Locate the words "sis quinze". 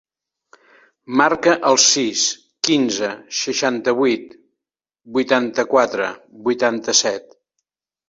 1.83-3.11